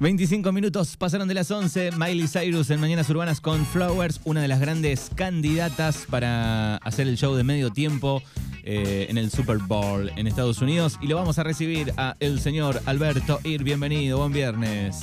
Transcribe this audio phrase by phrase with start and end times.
[0.00, 1.90] 25 minutos pasaron de las 11.
[1.96, 7.16] Miley Cyrus en Mañanas Urbanas con Flowers, una de las grandes candidatas para hacer el
[7.16, 8.22] show de medio tiempo
[8.62, 10.98] eh, en el Super Bowl en Estados Unidos.
[11.02, 13.64] Y lo vamos a recibir a el señor Alberto Ir.
[13.64, 15.00] Bienvenido, buen viernes.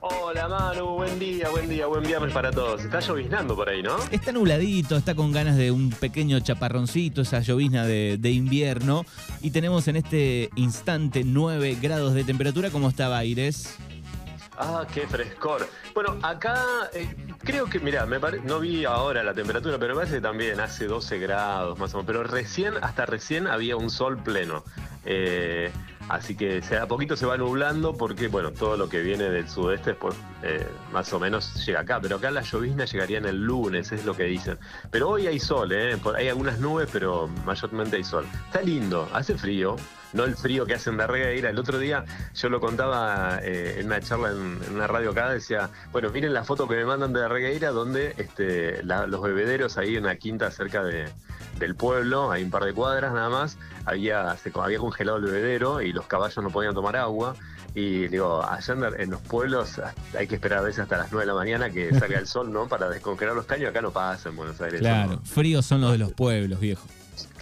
[0.00, 2.84] Hola Manu, buen día, buen día, buen viernes para todos.
[2.84, 3.96] Está lloviznando por ahí, ¿no?
[4.12, 9.04] Está nubladito, está con ganas de un pequeño chaparroncito, esa llovizna de, de invierno.
[9.42, 12.70] Y tenemos en este instante 9 grados de temperatura.
[12.70, 13.76] ¿Cómo está Aires?
[14.58, 15.66] Ah, qué frescor.
[15.94, 16.56] Bueno, acá
[16.94, 18.06] eh, creo que, mira,
[18.44, 21.98] no vi ahora la temperatura, pero me parece que también hace 12 grados más o
[21.98, 22.06] menos.
[22.06, 24.64] Pero recién, hasta recién había un sol pleno.
[25.04, 25.70] Eh,
[26.08, 29.48] así que se- a poquito se va nublando porque, bueno, todo lo que viene del
[29.48, 32.00] sudeste después eh, más o menos llega acá.
[32.00, 34.58] Pero acá la llovizna llegaría en el lunes, es lo que dicen.
[34.90, 35.96] Pero hoy hay sol, ¿eh?
[36.02, 38.26] Por- Hay algunas nubes, pero mayormente hay sol.
[38.46, 39.76] Está lindo, hace frío.
[40.12, 41.50] No el frío que hacen de Regueira.
[41.50, 45.30] El otro día yo lo contaba eh, en una charla en, en una radio acá,
[45.30, 49.76] decía, bueno, miren la foto que me mandan de Regueira, donde este, la- los bebederos
[49.78, 51.08] ahí en una quinta cerca de-
[51.58, 55.80] del pueblo, hay un par de cuadras nada más, había, se, había congelado el bebedero
[55.80, 57.34] y los caballos no podían tomar agua.
[57.74, 59.80] Y digo, allá en, en los pueblos
[60.18, 62.50] hay que esperar a veces hasta las 9 de la mañana que salga el sol,
[62.50, 62.68] ¿no?
[62.68, 63.68] Para descongelar los caños.
[63.68, 64.80] Acá no pasa en Buenos Aires.
[64.80, 65.20] Claro, ¿no?
[65.24, 66.86] fríos son los de los pueblos, viejo.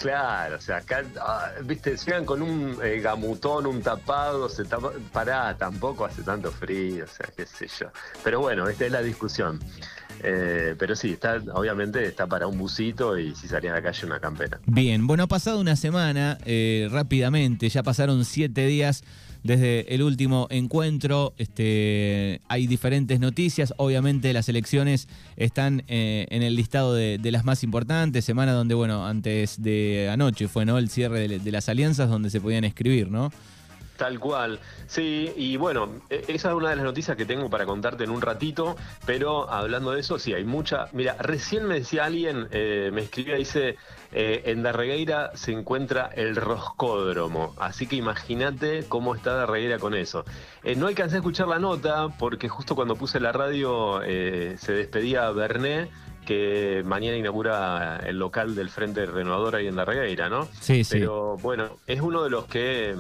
[0.01, 4.93] Claro, o sea, acá, ah, viste, llegan con un eh, gamutón, un tapado, se tapa,
[5.13, 7.89] pará, tampoco hace tanto frío, o sea, qué sé yo.
[8.23, 9.61] Pero bueno, esta es la discusión.
[10.23, 14.07] Eh, pero sí, está, obviamente está para un busito y si salía a la calle
[14.07, 14.61] una campera.
[14.67, 19.03] Bien, bueno, ha pasado una semana eh, rápidamente, ya pasaron siete días
[19.45, 25.07] desde el último encuentro, este, hay diferentes noticias, obviamente las elecciones
[25.37, 30.09] están eh, en el listado de, de las más importantes, semana donde, bueno, antes de
[30.11, 30.79] anoche fue ¿no?
[30.79, 33.31] el cierre de, de las alianzas donde se podían escribir, ¿no?
[33.97, 37.65] Tal cual, sí, y bueno, e- esa es una de las noticias que tengo para
[37.65, 40.89] contarte en un ratito, pero hablando de eso, sí, hay mucha...
[40.93, 43.77] Mira, recién me decía alguien, eh, me escribía, dice,
[44.11, 50.25] eh, en Darregueira se encuentra el roscódromo, así que imagínate cómo está Darregueira con eso.
[50.65, 54.73] Eh, no alcancé a escuchar la nota porque justo cuando puse la radio eh, se
[54.73, 55.89] despedía Berné,
[56.25, 60.49] que mañana inaugura el local del Frente Renovador ahí en Darregueira, ¿no?
[60.59, 61.01] Sí, sí.
[61.01, 62.95] Pero bueno, es uno de los que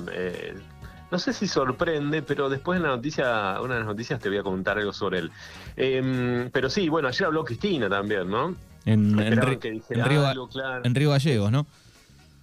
[1.10, 4.38] no sé si sorprende, pero después en la noticia, una de las noticias te voy
[4.38, 5.30] a contar algo sobre él.
[5.76, 8.56] Em, pero sí, bueno, ayer habló Cristina también, ¿no?
[8.84, 10.84] En, en que en Río, algo, claro.
[10.84, 11.66] en Río Gallegos, ¿no?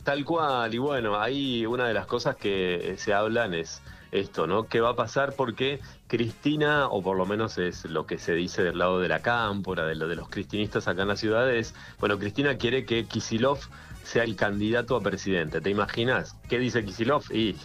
[0.04, 4.68] Tal cual, y bueno, ahí una de las cosas que se hablan es esto, ¿no?
[4.68, 5.34] ¿Qué va a pasar?
[5.36, 9.22] Porque Cristina, o por lo menos es lo que se dice del lado de la
[9.22, 13.06] cámpora, de lo de los cristinistas acá en la ciudad, es, bueno, Cristina quiere que
[13.06, 13.60] Kisilov
[14.04, 15.62] sea el candidato a presidente.
[15.62, 16.36] ¿Te imaginas?
[16.50, 17.24] ¿Qué dice Kisilov?
[17.32, 17.56] Y,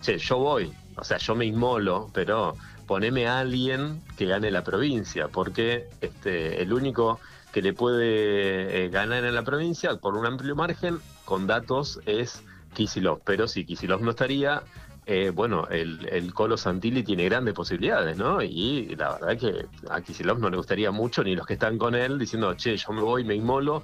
[0.00, 4.62] che, yo voy, o sea, yo me inmolo, pero poneme a alguien que gane la
[4.62, 7.20] provincia, porque este, el único
[7.52, 12.42] que le puede eh, ganar en la provincia por un amplio margen con datos es
[12.74, 13.20] Kisilov.
[13.24, 14.62] Pero si Kisilov no estaría,
[15.06, 18.42] eh, bueno, el, el Colo Santilli tiene grandes posibilidades, ¿no?
[18.42, 21.94] Y la verdad que a Kisilov no le gustaría mucho, ni los que están con
[21.94, 23.82] él, diciendo, che, yo me voy, me inmolo.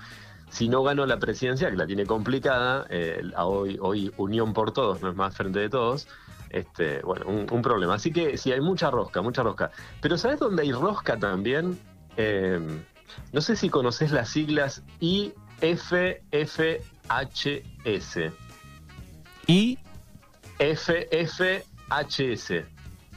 [0.53, 5.01] Si no gano la presidencia, que la tiene complicada, eh, hoy, hoy Unión por Todos,
[5.01, 6.07] no es más Frente de Todos,
[6.51, 7.95] este, bueno, un, un problema.
[7.95, 9.71] Así que sí, hay mucha rosca, mucha rosca.
[10.03, 11.81] Pero ¿sabes dónde hay rosca también?
[12.19, 12.61] Eh,
[13.33, 15.33] no sé si conoces las siglas IFFHS.
[19.47, 19.79] Y
[20.59, 22.53] FFHS.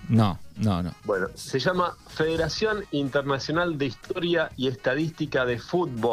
[0.09, 0.93] No, no, no.
[1.03, 6.09] Bueno, se llama Federación Internacional de Historia y Estadística de Fútbol.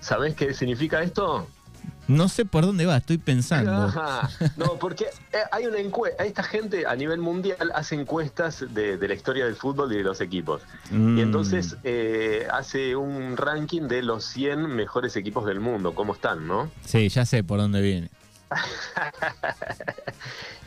[0.00, 1.46] ¿Sabés qué significa esto?
[2.10, 3.70] No sé por dónde va, estoy pensando.
[3.84, 4.28] Ajá.
[4.56, 9.08] No, porque eh, hay una encuesta, esta gente a nivel mundial hace encuestas de, de
[9.08, 10.62] la historia del fútbol y de los equipos.
[10.90, 11.18] Mm.
[11.18, 16.48] Y entonces eh, hace un ranking de los 100 mejores equipos del mundo, cómo están,
[16.48, 16.68] ¿no?
[16.84, 18.10] Sí, ya sé por dónde viene.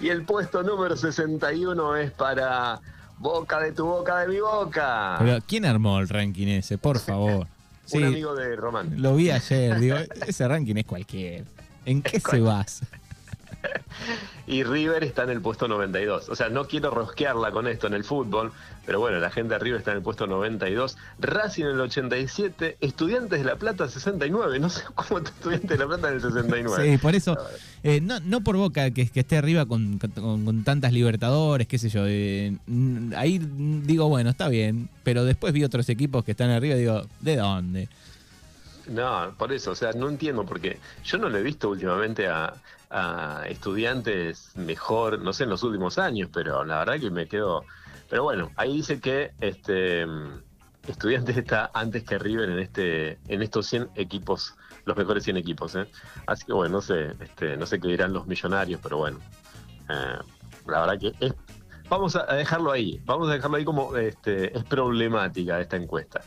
[0.01, 2.79] Y el puesto número 61 es para
[3.19, 5.15] Boca de tu boca de mi boca.
[5.19, 6.77] Pero ¿quién armó el ranking ese?
[6.77, 7.47] Por favor.
[7.85, 9.01] Sí, Un amigo de Román.
[9.01, 9.97] lo vi ayer, digo,
[10.27, 11.45] ese ranking es cualquier.
[11.85, 12.85] ¿En qué se basa?
[14.47, 16.27] Y River está en el puesto 92.
[16.29, 18.51] O sea, no quiero rosquearla con esto en el fútbol,
[18.85, 20.97] pero bueno, la gente de River está en el puesto 92.
[21.19, 22.77] Racing en el 87.
[22.81, 24.59] Estudiantes de La Plata 69.
[24.59, 26.91] No sé cómo está Estudiantes de La Plata en el 69.
[26.91, 27.37] Sí, por eso,
[27.83, 31.77] eh, no, no por Boca que, que esté arriba con, con- con tantas libertadores, qué
[31.77, 32.03] sé yo.
[32.05, 32.57] eh,
[33.15, 33.39] ahí
[33.83, 37.37] digo, bueno, está bien, pero después vi otros equipos que están arriba y digo, ¿de
[37.37, 37.87] dónde?
[38.87, 42.53] No, por eso, o sea, no entiendo porque yo no lo he visto últimamente a,
[42.93, 47.63] a estudiantes mejor, no sé, en los últimos años, pero la verdad que me quedo...
[48.09, 50.05] Pero bueno, ahí dice que este
[50.87, 54.55] estudiantes está antes que River en este en estos 100 equipos,
[54.85, 55.75] los mejores 100 equipos.
[55.75, 55.87] ¿eh?
[56.27, 59.19] Así que bueno, no sé, este, no sé qué dirán los millonarios, pero bueno,
[59.89, 60.19] eh,
[60.67, 61.33] la verdad que es,
[61.89, 66.21] vamos a dejarlo ahí, vamos a dejarlo ahí como este, es problemática esta encuesta.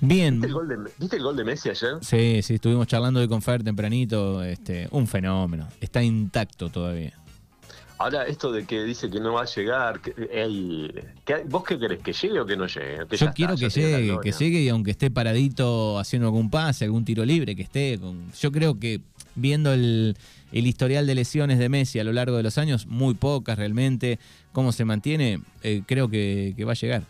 [0.00, 0.40] Bien.
[0.40, 1.96] ¿Viste el, gol de, Messi ayer?
[2.02, 7.14] Sí, sí, estuvimos charlando hoy con Fer tempranito, este, un fenómeno, está intacto todavía.
[7.96, 10.00] Ahora, esto de que dice que no va a llegar,
[11.46, 12.02] ¿vos qué querés?
[12.02, 12.98] ¿Que llegue o que no llegue?
[13.16, 17.24] Yo quiero que llegue, que llegue y aunque esté paradito haciendo algún pase, algún tiro
[17.24, 17.98] libre, que esté.
[18.00, 19.00] Con, yo creo que
[19.36, 20.16] viendo el,
[20.50, 24.18] historial de lesiones de Messi a lo largo de los años, muy pocas realmente,
[24.52, 27.04] cómo se mantiene, eh, creo que, va a llegar.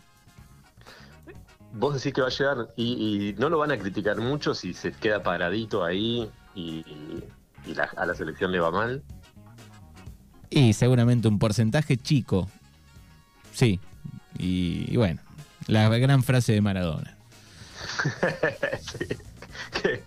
[1.74, 4.92] Vos decís que va a llegar y, no lo van a criticar mucho si se
[4.92, 6.84] queda paradito ahí y,
[7.96, 9.02] a la selección le va mal.
[10.50, 12.48] Y seguramente un porcentaje chico.
[13.52, 13.80] Sí.
[14.38, 15.20] Y, bueno,
[15.66, 17.16] la gran frase de Maradona.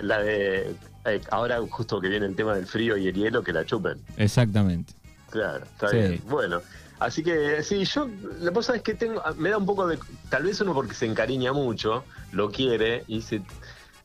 [0.00, 0.74] La de
[1.04, 4.00] eh, ahora justo que viene el tema del frío y el hielo, que la chupen.
[4.16, 4.94] Exactamente.
[5.30, 6.20] Claro, está bien.
[6.26, 6.62] Bueno,
[6.98, 8.08] así que sí, yo,
[8.40, 9.98] la cosa es que tengo, me da un poco de,
[10.28, 13.42] tal vez uno porque se encariña mucho, lo quiere y se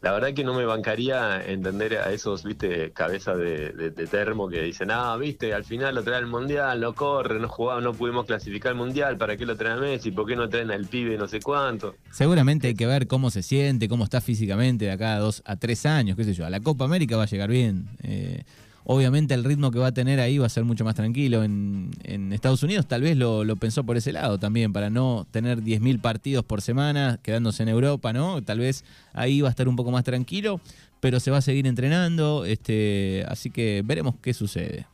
[0.01, 4.91] la verdad que no me bancaría entender a esos, viste, cabezas de, termo que dicen,
[4.91, 8.71] ah, viste, al final lo trae el mundial, no corre, no jugaba, no pudimos clasificar
[8.71, 10.11] el mundial, ¿para qué lo traen a Messi?
[10.11, 11.95] ¿Por qué no traen al pibe no sé cuánto?
[12.11, 15.57] Seguramente hay que ver cómo se siente, cómo está físicamente de acá a dos a
[15.57, 16.45] tres años, qué sé yo.
[16.45, 17.89] A la Copa América va a llegar bien.
[18.01, 18.45] Eh,
[18.91, 21.43] obviamente el ritmo que va a tener ahí va a ser mucho más tranquilo.
[21.43, 21.91] En,
[22.33, 26.43] Estados Unidos tal vez lo, pensó por ese lado también, para no tener 10.000 partidos
[26.43, 28.41] por semana quedándose en Europa, ¿no?
[28.41, 28.83] Tal vez
[29.13, 30.59] ahí va a estar un poco más tranquilo,
[31.01, 34.87] pero se va a seguir entrenando, este, así que veremos qué sucede.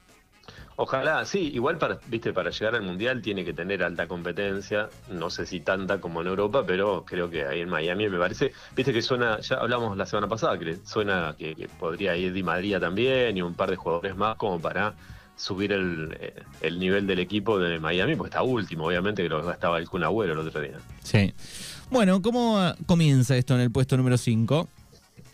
[0.77, 5.30] Ojalá, sí, igual para, viste, para llegar al mundial tiene que tener alta competencia, no
[5.30, 8.92] sé si tanta como en Europa, pero creo que ahí en Miami me parece, viste
[8.92, 13.38] que suena, ya hablamos la semana pasada, que suena que, podría ir Di María también
[13.38, 14.94] y un par de jugadores más como para
[15.38, 19.50] subir el, eh, el nivel del equipo de Miami, pues está último, obviamente, que lo
[19.50, 20.77] estaba el Kun Agüero el otro día.
[21.04, 21.33] Sí.
[21.89, 24.68] Bueno, ¿cómo comienza esto en el puesto número 5?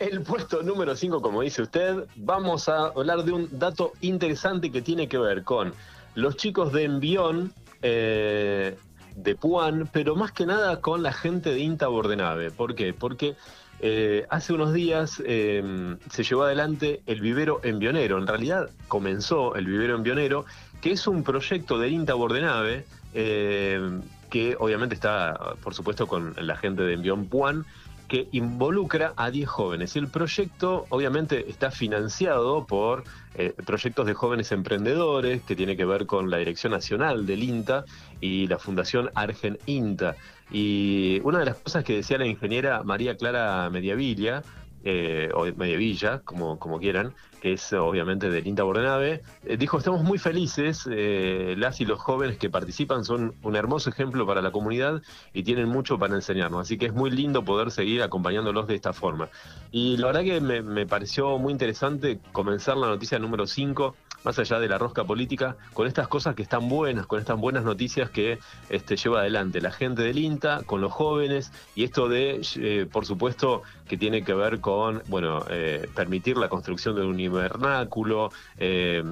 [0.02, 4.82] El puesto número 5, como dice usted, vamos a hablar de un dato interesante que
[4.82, 5.72] tiene que ver con
[6.16, 7.52] los chicos de Envión,
[7.82, 8.76] eh,
[9.14, 12.50] de Puan, pero más que nada con la gente de Inta Bordenave.
[12.50, 12.92] ¿Por qué?
[12.92, 13.36] Porque
[13.78, 18.18] eh, hace unos días em, se llevó adelante el vivero envionero.
[18.18, 20.46] En realidad comenzó el vivero envionero,
[20.80, 26.82] que es un proyecto de Inta Bordenave, que obviamente está, por supuesto, con la gente
[26.82, 27.66] de Envión Puan
[28.12, 29.96] que involucra a 10 jóvenes.
[29.96, 33.04] Y el proyecto obviamente está financiado por
[33.36, 37.86] eh, proyectos de jóvenes emprendedores, que tiene que ver con la Dirección Nacional del INTA
[38.20, 40.16] y la Fundación Argen INTA.
[40.50, 44.42] Y una de las cosas que decía la ingeniera María Clara Mediavilla,
[44.84, 50.02] eh, o Mediavilla, como, como quieran, que es obviamente del INTA Bordenave, eh, dijo, estamos
[50.02, 54.52] muy felices, eh, las y los jóvenes que participan son un hermoso ejemplo para la
[54.52, 55.02] comunidad
[55.32, 58.92] y tienen mucho para enseñarnos, así que es muy lindo poder seguir acompañándolos de esta
[58.92, 59.28] forma.
[59.72, 64.38] Y la verdad que me, me pareció muy interesante comenzar la noticia número 5 más
[64.38, 68.10] allá de la rosca política, con estas cosas que están buenas, con estas buenas noticias
[68.10, 68.38] que
[68.68, 73.06] este, lleva adelante la gente del INTA, con los jóvenes, y esto de, eh, por
[73.06, 79.02] supuesto, que tiene que ver con, bueno, eh, permitir la construcción de un invernáculo, eh,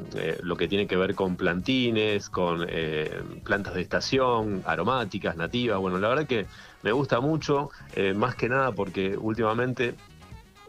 [0.43, 2.67] lo que tiene que ver con plantines, con
[3.45, 6.47] plantas de estación, aromáticas, nativas, bueno, la verdad que
[6.83, 7.71] me gusta mucho,
[8.15, 9.95] más que nada porque últimamente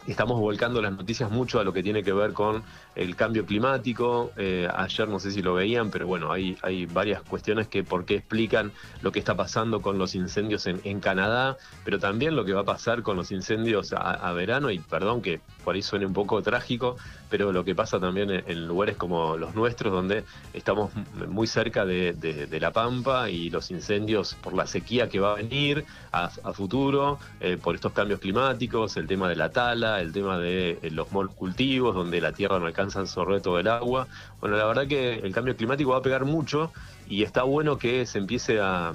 [0.07, 2.63] estamos volcando las noticias mucho a lo que tiene que ver con
[2.95, 4.31] el cambio climático.
[4.37, 8.05] Eh, ayer no sé si lo veían, pero bueno, hay, hay varias cuestiones que por
[8.05, 12.53] qué explican lo que está pasando con los incendios en, Canadá, pero también lo que
[12.53, 16.13] va a pasar con los incendios a, verano, y perdón que por ahí suene un
[16.13, 16.95] poco trágico,
[17.29, 20.91] pero lo que pasa también en, lugares como los nuestros, donde estamos
[21.27, 25.85] muy cerca de, La Pampa y los incendios por la sequía que va a venir
[26.11, 30.79] a, futuro, eh, por estos cambios climáticos, el tema de la tala, el tema de
[30.81, 34.07] eh, los monocultivos, donde la tierra no alcanza a absorber todo el agua.
[34.39, 36.71] Bueno, la verdad que el cambio climático va a pegar mucho
[37.07, 38.93] y está bueno que se empiece a,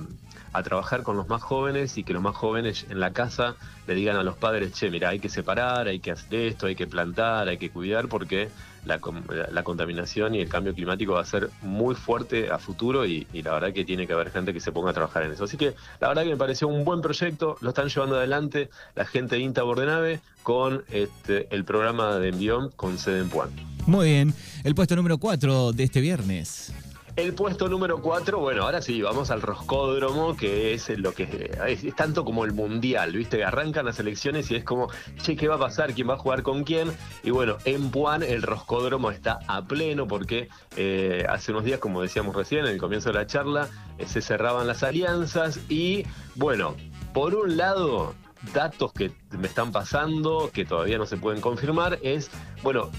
[0.53, 3.95] a trabajar con los más jóvenes y que los más jóvenes en la casa le
[3.95, 6.87] digan a los padres, che, mira, hay que separar, hay que hacer esto, hay que
[6.87, 8.49] plantar, hay que cuidar, porque
[8.87, 13.53] la, contaminación y el cambio climático va a ser muy fuerte a futuro y, la
[13.53, 15.45] verdad que tiene que haber gente que se ponga a trabajar en eso.
[15.45, 19.05] Así que la verdad que me pareció un buen proyecto, lo están llevando adelante la
[19.05, 23.51] gente de INTA Bordenave con este, el programa de Envión con sede en Puan.
[23.87, 26.73] Muy bien, el puesto número 4 de este viernes.
[27.17, 31.97] El puesto número 4, bueno, ahora sí, vamos al roscódromo, que es lo que es,
[31.97, 33.43] tanto como el mundial, ¿viste?
[33.43, 34.91] Arrancan las elecciones y es como,
[35.23, 35.95] che, ¿qué va a pasar?
[35.95, 36.93] ¿Quién va a jugar con quién?
[37.23, 42.03] Y bueno, en Puan el roscódromo está a pleno porque eh, hace unos días, como
[42.03, 46.05] decíamos recién, en el comienzo de la charla, eh, se cerraban las alianzas y
[46.35, 46.77] bueno,
[47.15, 48.15] por un lado,
[48.53, 52.31] datos que me están pasando, que todavía no se pueden confirmar, es,
[52.63, 52.91] bueno,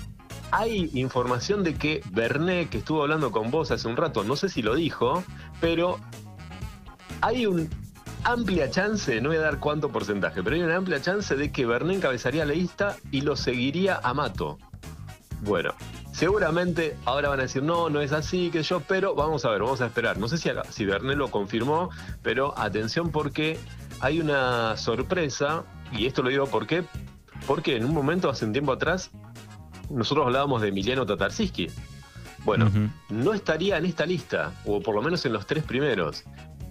[0.52, 4.50] hay información de que Bernet, que estuvo hablando con vos hace un rato, no sé
[4.50, 5.24] si lo dijo,
[5.60, 6.00] pero
[7.22, 7.68] hay una
[8.24, 11.66] amplia chance, no voy a dar cuánto porcentaje, pero hay una amplia chance de que
[11.66, 14.58] Bernet encabezaría la lista y lo seguiría a Mato.
[15.42, 15.74] Bueno,
[16.12, 19.62] seguramente ahora van a decir, no, no es así, que yo, pero vamos a ver,
[19.62, 20.18] vamos a esperar.
[20.18, 21.90] No sé si, si lo confirmó,
[22.24, 23.60] pero atención porque
[24.00, 26.84] hay una sorpresa, y esto lo digo porque,
[27.46, 29.12] porque en un momento, hace un tiempo atrás,
[29.90, 31.68] nosotros hablábamos de Emiliano Tatarsiski.
[32.44, 32.72] Bueno,
[33.10, 36.24] no estaría en esta lista, o por lo menos en los tres primeros.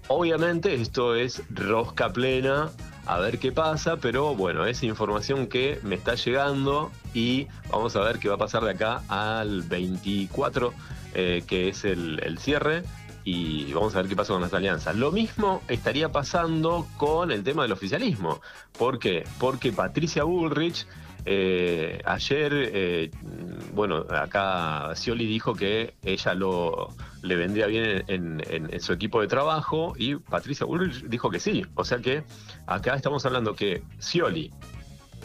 [0.09, 2.71] Obviamente esto es rosca plena,
[3.07, 8.01] a ver qué pasa, pero bueno, es información que me está llegando y vamos a
[8.01, 10.73] ver qué va a pasar de acá al 24,
[11.15, 12.85] eh, que es el, el cierre
[13.27, 14.95] y vamos a ver qué pasa con las alianzas.
[14.97, 18.41] Lo mismo estaría pasando con el tema del oficialismo.
[18.79, 19.25] ¿Por qué?
[19.41, 20.87] Porque Patricia Bullrich
[21.29, 23.11] eh, ayer, eh,
[23.75, 26.89] bueno, acá Scioli dijo que ella lo
[27.23, 31.67] le vendría bien en, su equipo de trabajo y Patricia Bullrich dijo que sí.
[31.75, 32.23] O sea que
[32.67, 34.53] acá estamos hablando que Scioli,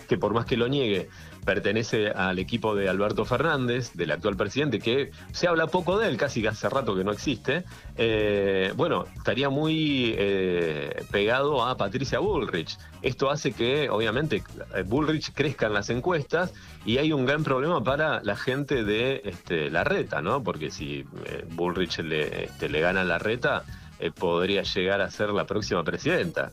[0.09, 1.09] que por más que lo niegue,
[1.45, 6.17] pertenece al equipo de Alberto Fernández, del actual presidente, que se habla poco de él,
[6.17, 7.63] casi hace rato que no existe,
[7.97, 12.77] eh, bueno, estaría muy eh, pegado a Patricia Bullrich.
[13.01, 14.43] Esto hace que, obviamente,
[14.85, 16.53] Bullrich crezca en las encuestas
[16.85, 20.43] y hay un gran problema para la gente de este, la reta, ¿no?
[20.43, 23.63] Porque si eh, Bullrich le, este, le gana la reta,
[24.17, 26.51] podría llegar a ser la próxima presidenta.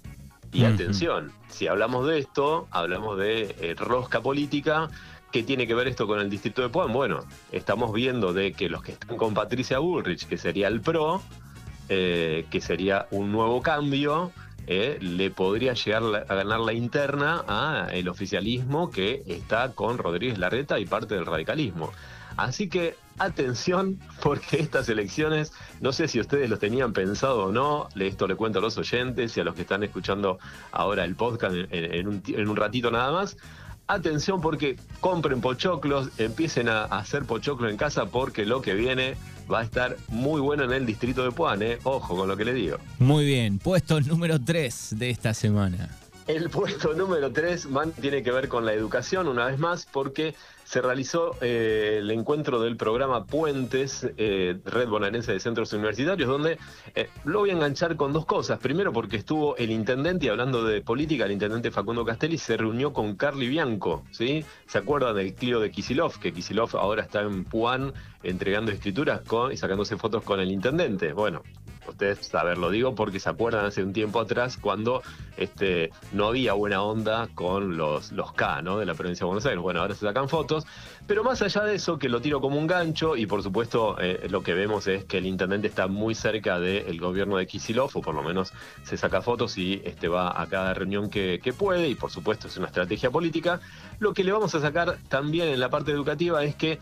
[0.52, 4.88] Y atención, si hablamos de esto, hablamos de eh, rosca política.
[5.30, 6.92] ¿Qué tiene que ver esto con el distrito de Puan?
[6.92, 7.20] Bueno,
[7.52, 11.20] estamos viendo de que los que están con Patricia Bullrich, que sería el PRO,
[11.90, 14.32] eh, que sería un nuevo cambio,
[14.66, 20.38] eh, le podría llegar a ganar la interna a el oficialismo que está con Rodríguez
[20.38, 21.90] Larreta y parte del radicalismo.
[22.38, 27.88] Así que atención, porque estas elecciones, no sé si ustedes los tenían pensado o no,
[27.96, 30.38] esto le cuento a los oyentes y a los que están escuchando
[30.72, 33.36] ahora el podcast en, un, ratito nada más.
[33.88, 39.16] Atención porque compren pochoclos, empiecen a hacer pochoclo en casa porque lo que viene
[39.50, 41.78] va a estar muy bueno en el distrito de Puan, ¿eh?
[41.84, 42.76] ojo con lo que le digo.
[42.98, 45.88] Muy bien, puesto número 3 de esta semana.
[46.28, 47.68] El puesto número 3
[48.02, 52.60] tiene que ver con la educación, una vez más, porque se realizó eh, el encuentro
[52.60, 56.58] del programa Puentes, eh, Red Bonaerense de Centros Universitarios, donde
[56.94, 58.58] eh, lo voy a enganchar con dos cosas.
[58.58, 62.92] Primero, porque estuvo el intendente, y hablando de política, el intendente Facundo Castelli se reunió
[62.92, 64.44] con Carly Bianco, ¿sí?
[64.66, 66.18] ¿Se acuerdan del Clio de Kisilov?
[66.18, 71.14] Que Kisilov ahora está en Puan entregando escrituras y sacándose fotos con el intendente.
[71.14, 71.42] Bueno,
[71.90, 75.02] ustedes saber lo digo porque se acuerdan hace un tiempo atrás cuando
[75.36, 78.78] este, no había buena onda con los, los K ¿no?
[78.78, 79.60] de la provincia de Buenos Aires.
[79.60, 80.66] Bueno, ahora se sacan fotos,
[81.06, 84.26] pero más allá de eso, que lo tiro como un gancho y por supuesto eh,
[84.30, 88.02] lo que vemos es que el intendente está muy cerca del gobierno de Kisilov, o
[88.02, 88.52] por lo menos
[88.82, 92.56] se saca fotos y este, va a cada reunión que puede y por supuesto es
[92.56, 93.60] una estrategia política.
[93.98, 96.78] Lo que le vamos a sacar también en la parte educativa es que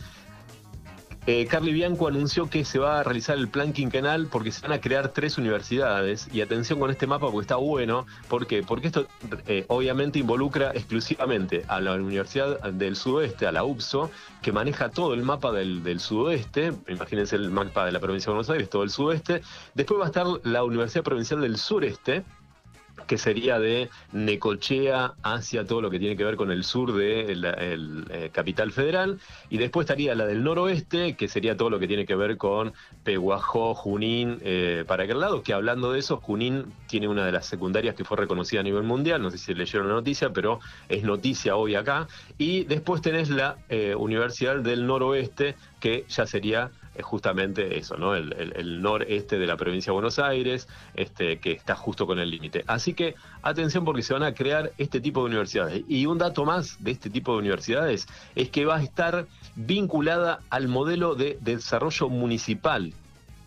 [1.26, 4.72] eh, Carly Bianco anunció que se va a realizar el plan quinquenal porque se van
[4.72, 6.28] a crear tres universidades.
[6.32, 8.06] Y atención con este mapa porque está bueno.
[8.28, 8.62] ¿Por qué?
[8.62, 9.06] Porque esto
[9.46, 15.14] eh, obviamente involucra exclusivamente a la Universidad del Sudoeste, a la UPSO, que maneja todo
[15.14, 16.72] el mapa del, del sudoeste.
[16.88, 19.42] Imagínense el mapa de la provincia de Buenos Aires, todo el sudoeste.
[19.74, 22.24] Después va a estar la Universidad Provincial del Sureste,
[23.06, 27.36] que sería de Necochea hacia todo lo que tiene que ver con el sur de
[27.36, 31.86] la eh, capital federal, y después estaría la del noroeste, que sería todo lo que
[31.86, 32.72] tiene que ver con
[33.04, 37.46] Peguajó, Junín, eh, para aquel lado, que hablando de eso, Junín tiene una de las
[37.46, 41.02] secundarias que fue reconocida a nivel mundial, no sé si leyeron la noticia, pero es
[41.04, 47.04] noticia hoy acá, y después tenés la eh, Universidad del Noroeste, que ya sería es
[47.04, 48.14] justamente eso, ¿no?
[48.14, 52.64] El, noreste de la provincia de Buenos Aires, este, que está justo con el límite.
[52.66, 55.84] Así que atención porque se van a crear este tipo de universidades.
[55.88, 60.40] Y un dato más de este tipo de universidades es que va a estar vinculada
[60.50, 62.92] al modelo de desarrollo municipal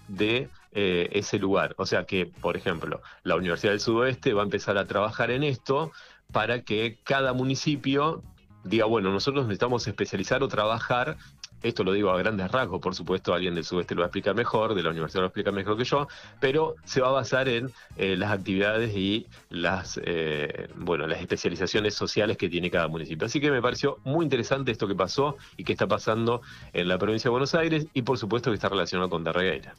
[0.08, 1.76] de eh, ese lugar.
[1.78, 5.44] O sea que, por ejemplo, la Universidad del Sudoeste va a empezar a trabajar en
[5.44, 5.92] esto
[6.32, 8.22] para que cada municipio
[8.64, 11.18] diga, bueno, nosotros necesitamos especializar o trabajar
[11.62, 14.36] esto lo digo a grandes rasgos, por supuesto, alguien del sudeste lo va a explicar
[14.36, 16.08] mejor, de la universidad lo explica mejor que yo,
[16.40, 21.94] pero se va a basar en eh, las actividades y las, eh, bueno, las especializaciones
[21.94, 23.26] sociales que tiene cada municipio.
[23.26, 26.42] Así que me pareció muy interesante esto que pasó y que está pasando
[26.74, 29.74] en la provincia de Buenos Aires y por supuesto que está relacionado con Darregueira.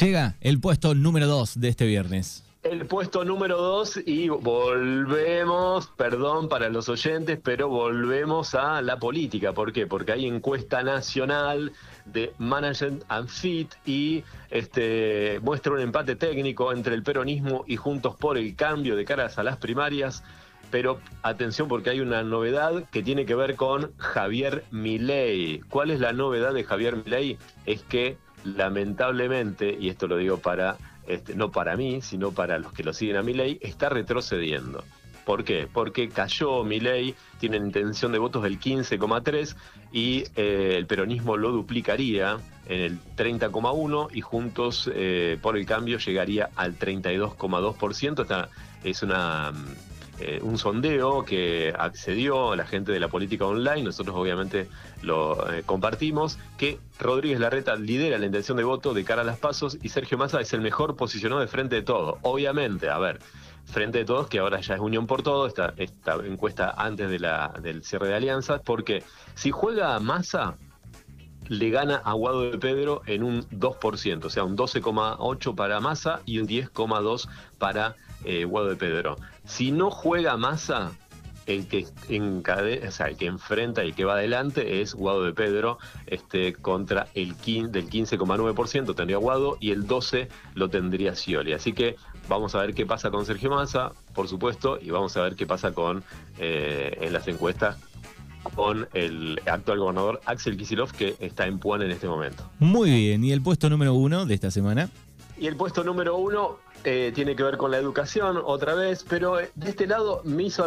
[0.00, 2.44] Llega el puesto número 2 de este viernes.
[2.62, 9.52] El puesto número 2 y volvemos, perdón para los oyentes, pero volvemos a la política.
[9.52, 9.88] ¿Por qué?
[9.88, 11.72] Porque hay encuesta nacional
[12.04, 18.14] de Management and Fit y este, muestra un empate técnico entre el peronismo y Juntos
[18.14, 20.22] por el Cambio de caras a las primarias.
[20.70, 25.62] Pero atención porque hay una novedad que tiene que ver con Javier Milei.
[25.68, 27.38] ¿Cuál es la novedad de Javier Milei?
[27.66, 32.72] Es que lamentablemente, y esto lo digo para, este, no para mí, sino para los
[32.72, 34.84] que lo siguen a mi ley, está retrocediendo.
[35.24, 35.68] ¿Por qué?
[35.72, 39.54] Porque cayó mi ley, tiene intención de votos del 15,3
[39.92, 45.98] y eh, el peronismo lo duplicaría en el 30,1 y juntos eh, por el cambio
[45.98, 48.22] llegaría al 32,2%.
[48.22, 48.48] Esta
[48.82, 49.52] es una
[50.18, 54.68] eh, un sondeo que accedió la gente de la política online, nosotros obviamente
[55.02, 59.38] lo eh, compartimos, que Rodríguez Larreta lidera la intención de voto de cara a las
[59.38, 62.18] pasos y Sergio Massa es el mejor posicionado de frente de todo.
[62.22, 63.20] Obviamente, a ver,
[63.64, 67.18] frente de todos, que ahora ya es Unión por Todo, esta, esta encuesta antes de
[67.18, 69.02] la, del cierre de alianzas, porque
[69.34, 70.56] si juega Massa,
[71.48, 76.20] le gana a Guado de Pedro en un 2%, o sea, un 12,8 para Massa
[76.24, 77.28] y un 10,2
[77.58, 79.16] para eh, Guado de Pedro.
[79.44, 80.92] Si no juega Massa,
[81.46, 85.32] el que, encade, o sea, el que enfrenta y que va adelante es Guado de
[85.32, 91.52] Pedro este, contra el del 15,9% tendría Guado y el 12% lo tendría Scioli.
[91.52, 91.96] Así que
[92.28, 95.46] vamos a ver qué pasa con Sergio Massa, por supuesto, y vamos a ver qué
[95.46, 96.04] pasa con
[96.38, 97.78] eh, en las encuestas
[98.54, 102.50] con el actual gobernador Axel Kisilov, que está en Puan en este momento.
[102.58, 104.90] Muy bien, ¿y el puesto número uno de esta semana?
[105.42, 109.40] Y el puesto número uno eh, tiene que ver con la educación otra vez, pero
[109.40, 110.64] eh, de este lado me hizo,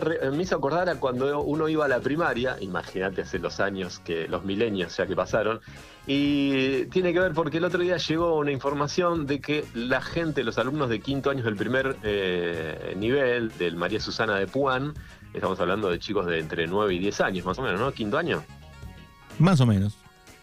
[0.54, 4.98] acordar a cuando uno iba a la primaria, imagínate hace los años, que los milenios
[4.98, 5.62] ya que pasaron,
[6.08, 10.44] y tiene que ver porque el otro día llegó una información de que la gente,
[10.44, 14.94] los alumnos de quinto año del primer eh, nivel del María Susana de Puan,
[15.34, 17.94] estamos hablando de chicos de entre 9 y 10 años más o menos, ¿no?
[17.94, 18.44] Quinto año.
[19.40, 19.98] Más o menos.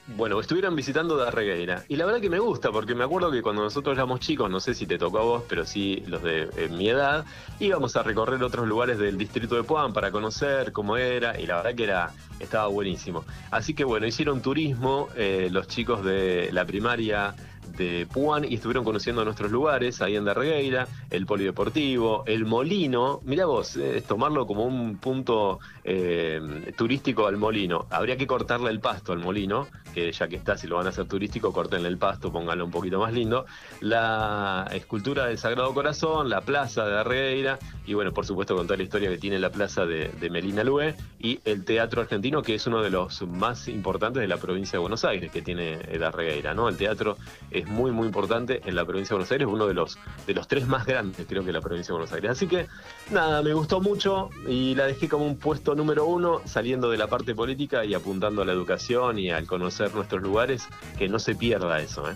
[0.08, 3.62] Bueno, estuvieron visitando Darregueira y la verdad que me gusta porque me acuerdo que cuando
[3.62, 6.68] nosotros éramos chicos, no sé si te tocó a vos, pero sí los de eh,
[6.68, 7.24] mi edad,
[7.60, 11.56] íbamos a recorrer otros lugares del distrito de Puan para conocer cómo era y la
[11.56, 12.10] verdad que era
[12.40, 13.24] estaba buenísimo.
[13.52, 17.36] Así que bueno, hicieron turismo eh, los chicos de la primaria
[17.76, 23.20] de Puan y estuvieron conociendo nuestros lugares ahí en Darregueira, el polideportivo, el molino.
[23.24, 27.86] Mirá vos, eh, es tomarlo como un punto eh, turístico al molino.
[27.90, 30.90] Habría que cortarle el pasto al molino, que ya que está, si lo van a
[30.90, 33.46] hacer turístico, cortenle el pasto, pónganlo un poquito más lindo.
[33.80, 38.76] La escultura del Sagrado Corazón, la plaza de Darregueira y bueno, por supuesto con toda
[38.76, 42.66] la historia que tiene la plaza de, Melina Lue y el Teatro Argentino, que es
[42.66, 46.68] uno de los más importantes de la provincia de Buenos Aires, que tiene Darregueira, ¿no?
[46.68, 47.16] El teatro
[47.54, 50.48] es muy, muy importante en la provincia de Buenos Aires, uno de los, de los
[50.48, 52.30] tres más grandes, creo que la provincia de Buenos Aires.
[52.30, 52.66] Así que,
[53.10, 57.06] nada, me gustó mucho y la dejé como un puesto número uno, saliendo de la
[57.06, 61.34] parte política y apuntando a la educación y al conocer nuestros lugares, que no se
[61.34, 62.10] pierda eso.
[62.10, 62.14] ¿eh?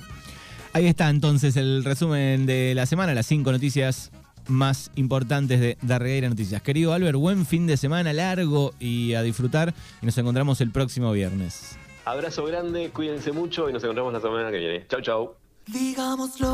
[0.72, 4.11] Ahí está entonces el resumen de la semana, las cinco noticias
[4.49, 6.62] más importantes de Darregueira Noticias.
[6.62, 11.12] Querido Albert, buen fin de semana largo y a disfrutar y nos encontramos el próximo
[11.12, 11.77] viernes.
[12.07, 14.87] Abrazo grande, cuídense mucho y nos encontramos la semana que viene.
[14.87, 15.35] Chau, chau.
[15.66, 16.47] Digámoslo.